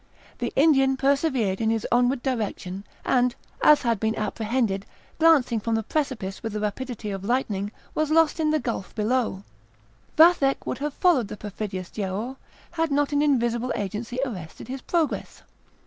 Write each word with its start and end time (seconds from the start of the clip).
The 0.39 0.51
Indian 0.55 0.97
persevered 0.97 1.61
in 1.61 1.69
his 1.69 1.85
onward 1.91 2.23
direction, 2.23 2.85
and, 3.05 3.35
as 3.61 3.83
had 3.83 3.99
been 3.99 4.15
apprehended, 4.15 4.87
glancing 5.19 5.59
from 5.59 5.75
the 5.75 5.83
precipice 5.83 6.41
with 6.41 6.53
the 6.53 6.59
rapidity 6.59 7.11
of 7.11 7.23
lightning, 7.23 7.71
was 7.93 8.09
lost 8.09 8.39
in 8.39 8.49
the 8.49 8.57
gulf 8.59 8.95
below. 8.95 9.43
Vathek 10.17 10.65
would 10.65 10.79
have 10.79 10.95
followed 10.95 11.27
the 11.27 11.37
perfidious 11.37 11.91
Giaour, 11.91 12.37
had 12.71 12.89
not 12.89 13.11
an 13.11 13.21
invisible 13.21 13.71
agency 13.75 14.17
arrested 14.25 14.67
his 14.69 14.81
progress. 14.81 15.43